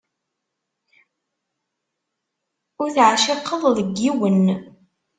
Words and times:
Ur 2.81 2.89
teɛciqeḍ 2.95 3.63
deg 3.77 3.89
yiwen. 4.01 4.43